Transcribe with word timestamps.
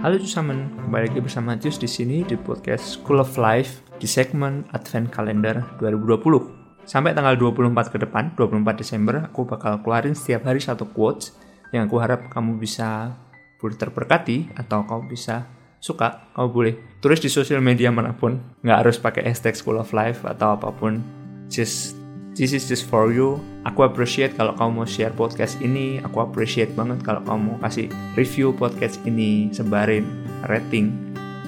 Halo 0.00 0.16
Cusamen, 0.16 0.72
kembali 0.80 1.12
lagi 1.12 1.20
bersama 1.20 1.60
Jus 1.60 1.76
di 1.76 1.84
sini 1.84 2.24
di 2.24 2.32
podcast 2.32 2.96
School 2.96 3.20
of 3.20 3.36
Life 3.36 3.84
di 4.00 4.08
segmen 4.08 4.64
Advent 4.72 5.12
Calendar 5.12 5.76
2020. 5.76 6.88
Sampai 6.88 7.12
tanggal 7.12 7.36
24 7.36 7.92
ke 7.92 8.00
depan, 8.00 8.32
24 8.32 8.80
Desember, 8.80 9.20
aku 9.20 9.44
bakal 9.44 9.84
keluarin 9.84 10.16
setiap 10.16 10.48
hari 10.48 10.56
satu 10.56 10.88
quotes 10.88 11.36
yang 11.76 11.84
aku 11.84 12.00
harap 12.00 12.32
kamu 12.32 12.56
bisa 12.56 13.12
boleh 13.60 13.76
terberkati 13.76 14.48
atau 14.56 14.88
kamu 14.88 15.04
bisa 15.12 15.44
suka, 15.84 16.32
kamu 16.32 16.48
boleh 16.48 16.74
tulis 17.04 17.20
di 17.20 17.28
sosial 17.28 17.60
media 17.60 17.92
mana 17.92 18.16
pun. 18.16 18.40
Nggak 18.64 18.78
harus 18.80 18.96
pakai 18.96 19.28
hashtag 19.28 19.52
School 19.52 19.76
of 19.76 19.92
Life 19.92 20.24
atau 20.24 20.56
apa 20.56 20.72
pun. 20.72 21.04
Just 21.52 21.99
This 22.38 22.54
is 22.54 22.70
just 22.70 22.86
for 22.86 23.10
you. 23.10 23.42
Aku 23.66 23.82
appreciate 23.82 24.38
kalau 24.38 24.54
kamu 24.54 24.70
mau 24.70 24.86
share 24.86 25.10
podcast 25.10 25.58
ini. 25.58 25.98
Aku 26.06 26.22
appreciate 26.22 26.70
banget 26.78 27.02
kalau 27.02 27.18
kamu 27.26 27.58
kasih 27.58 27.90
review 28.14 28.54
podcast 28.54 29.02
ini, 29.02 29.50
sebarin 29.50 30.06
rating. 30.46 30.94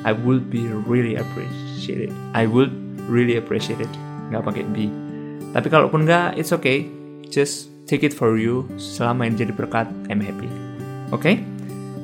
I 0.03 0.11
would 0.11 0.51
be 0.51 0.67
really 0.91 1.15
appreciate 1.15 2.11
it. 2.11 2.13
I 2.35 2.51
would 2.51 2.75
really 3.07 3.39
appreciate 3.39 3.79
it. 3.79 3.93
Nggak 4.35 4.43
pakai 4.43 4.65
B. 4.75 4.91
Tapi 5.55 5.71
kalaupun 5.71 6.03
nggak, 6.03 6.35
it's 6.35 6.51
okay. 6.51 6.91
Just 7.31 7.71
take 7.87 8.03
it 8.03 8.11
for 8.11 8.35
you. 8.35 8.67
Selama 8.75 9.31
ini 9.31 9.39
jadi 9.39 9.55
berkat, 9.55 9.87
I'm 10.11 10.19
happy. 10.19 10.51
Oke? 11.15 11.23
Okay? 11.23 11.35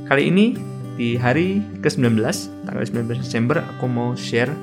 Kali 0.06 0.30
ini 0.30 0.54
di 0.94 1.18
hari 1.18 1.66
ke-19, 1.82 2.22
tanggal 2.62 2.82
19 2.86 3.26
Desember, 3.26 3.58
aku 3.58 3.90
mau 3.90 4.14
share 4.14 4.54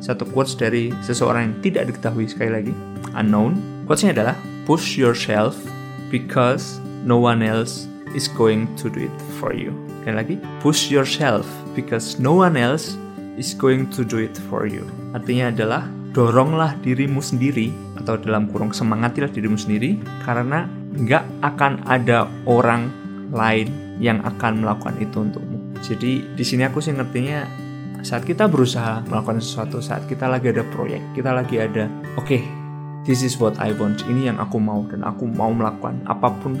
satu 0.00 0.24
quotes 0.28 0.56
dari 0.56 0.90
seseorang 1.04 1.52
yang 1.52 1.56
tidak 1.60 1.82
diketahui 1.92 2.26
sekali 2.26 2.50
lagi, 2.50 2.74
unknown. 3.14 3.60
Quotesnya 3.84 4.16
adalah 4.16 4.36
push 4.64 4.96
yourself 4.96 5.56
because 6.08 6.80
no 7.04 7.20
one 7.20 7.44
else 7.44 7.86
is 8.16 8.26
going 8.26 8.66
to 8.80 8.88
do 8.88 9.06
it 9.06 9.16
for 9.38 9.52
you. 9.52 9.70
Sekali 10.02 10.16
lagi, 10.16 10.36
push 10.64 10.88
yourself 10.88 11.44
because 11.76 12.16
no 12.16 12.32
one 12.32 12.56
else 12.56 12.96
is 13.36 13.52
going 13.52 13.86
to 13.92 14.02
do 14.02 14.20
it 14.20 14.34
for 14.48 14.64
you. 14.64 14.82
Artinya 15.12 15.52
adalah 15.52 15.82
doronglah 16.10 16.74
dirimu 16.82 17.22
sendiri 17.22 17.70
atau 18.00 18.18
dalam 18.18 18.50
kurung 18.50 18.74
semangatilah 18.74 19.30
dirimu 19.30 19.54
sendiri 19.54 20.00
karena 20.26 20.66
nggak 20.96 21.24
akan 21.44 21.84
ada 21.86 22.26
orang 22.48 22.90
lain 23.30 23.70
yang 24.02 24.18
akan 24.26 24.64
melakukan 24.64 24.96
itu 24.98 25.22
untukmu. 25.22 25.58
Jadi 25.80 26.24
di 26.34 26.44
sini 26.44 26.66
aku 26.66 26.82
sih 26.82 26.96
ngertinya 26.96 27.46
saat 28.00 28.24
kita 28.24 28.48
berusaha 28.48 29.04
melakukan 29.08 29.40
sesuatu, 29.40 29.84
saat 29.84 30.08
kita 30.08 30.24
lagi 30.24 30.52
ada 30.52 30.64
proyek, 30.72 31.00
kita 31.12 31.36
lagi 31.36 31.60
ada, 31.60 31.84
oke, 32.16 32.24
okay, 32.24 32.42
this 33.04 33.20
is 33.20 33.36
what 33.36 33.56
I 33.60 33.76
want, 33.76 34.00
ini 34.08 34.28
yang 34.28 34.40
aku 34.40 34.56
mau 34.56 34.84
dan 34.88 35.04
aku 35.04 35.28
mau 35.28 35.52
melakukan 35.52 36.00
apa 36.08 36.32
pun 36.40 36.56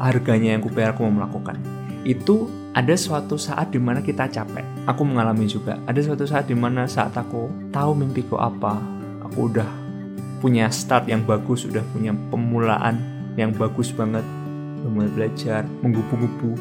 harganya 0.00 0.56
yang 0.56 0.62
kubayar 0.64 0.92
aku 0.92 1.08
mau 1.08 1.24
melakukan. 1.24 1.56
Itu 2.02 2.50
ada 2.74 2.92
suatu 2.98 3.38
saat 3.38 3.70
di 3.70 3.78
mana 3.78 4.02
kita 4.02 4.26
capek. 4.26 4.64
Aku 4.90 5.06
mengalami 5.06 5.46
juga. 5.46 5.78
Ada 5.86 6.02
suatu 6.02 6.26
saat 6.26 6.50
di 6.50 6.56
mana 6.58 6.90
saat 6.90 7.14
aku 7.14 7.70
tahu 7.70 7.94
mimpiku 7.94 8.42
apa, 8.42 8.76
aku 9.22 9.48
udah 9.54 9.68
punya 10.42 10.66
start 10.68 11.06
yang 11.06 11.22
bagus, 11.22 11.62
udah 11.62 11.84
punya 11.94 12.10
pemulaan 12.34 12.98
yang 13.38 13.54
bagus 13.54 13.94
banget, 13.94 14.26
mulai 14.82 15.08
belajar, 15.14 15.62
menggupu-gupu. 15.80 16.58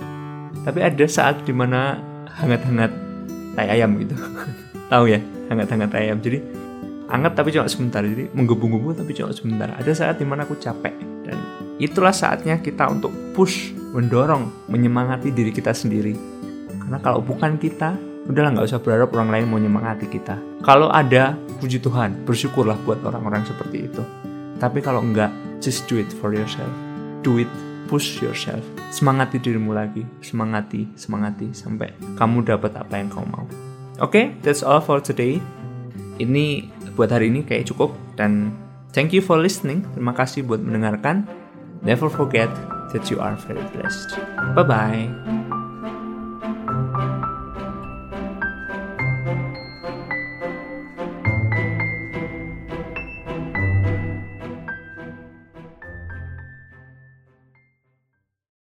Tapi 0.62 0.80
ada 0.86 1.06
saat 1.10 1.42
di 1.42 1.52
mana 1.52 1.98
hangat-hangat 2.30 3.11
tai 3.56 3.68
ayam 3.72 3.96
gitu. 4.00 4.16
Tahu 4.92 5.06
ya 5.08 5.20
hangat-hangat 5.52 5.92
ayam. 5.96 6.18
Jadi 6.20 6.40
hangat 7.12 7.34
tapi 7.36 7.52
cuma 7.52 7.68
sebentar. 7.68 8.02
Jadi 8.04 8.32
menggebu-gebu 8.32 8.96
tapi 8.96 9.12
cuma 9.16 9.32
sebentar. 9.32 9.72
Ada 9.76 9.92
saat 9.92 10.16
di 10.20 10.26
mana 10.28 10.44
aku 10.48 10.56
capek. 10.60 10.96
Dan 11.28 11.38
itulah 11.78 12.16
saatnya 12.16 12.60
kita 12.60 12.88
untuk 12.88 13.12
push 13.36 13.76
mendorong 13.92 14.68
menyemangati 14.72 15.32
diri 15.32 15.52
kita 15.52 15.76
sendiri. 15.76 16.16
Karena 16.80 16.98
kalau 17.00 17.24
bukan 17.24 17.60
kita 17.60 17.96
udahlah 18.28 18.54
nggak 18.54 18.68
usah 18.70 18.80
berharap 18.80 19.10
orang 19.16 19.30
lain 19.34 19.46
mau 19.50 19.58
menyemangati 19.60 20.08
kita. 20.08 20.36
Kalau 20.64 20.92
ada 20.92 21.36
puji 21.60 21.82
Tuhan 21.82 22.24
bersyukurlah 22.24 22.80
buat 22.88 23.04
orang-orang 23.04 23.44
seperti 23.44 23.92
itu. 23.92 24.04
Tapi 24.62 24.80
kalau 24.80 25.02
enggak 25.02 25.34
just 25.58 25.90
do 25.90 25.98
it 25.98 26.10
for 26.22 26.32
yourself. 26.32 26.70
Do 27.22 27.42
it 27.42 27.50
push 27.92 28.24
yourself. 28.24 28.64
Semangati 28.96 29.44
dirimu 29.44 29.76
lagi, 29.76 30.08
semangati, 30.24 30.88
semangati 30.96 31.52
sampai 31.52 31.92
kamu 32.16 32.48
dapat 32.48 32.72
apa 32.80 32.96
yang 32.96 33.12
kamu 33.12 33.28
mau. 33.28 33.44
Oke, 34.00 34.08
okay, 34.08 34.26
that's 34.40 34.64
all 34.64 34.80
for 34.80 35.04
today. 35.04 35.44
Ini 36.16 36.72
buat 36.96 37.12
hari 37.12 37.28
ini 37.28 37.44
kayak 37.44 37.68
cukup 37.68 37.92
dan 38.16 38.56
thank 38.96 39.12
you 39.12 39.20
for 39.20 39.36
listening. 39.36 39.84
Terima 39.92 40.16
kasih 40.16 40.48
buat 40.48 40.64
mendengarkan. 40.64 41.28
Never 41.84 42.08
forget 42.08 42.48
that 42.96 43.12
you 43.12 43.20
are 43.20 43.36
very 43.44 43.64
blessed. 43.76 44.16
Bye 44.56 44.64
bye. 44.64 45.71